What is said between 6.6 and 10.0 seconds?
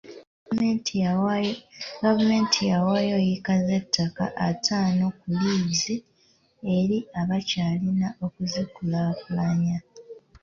eri Abakyalina okuzikulaakulanya.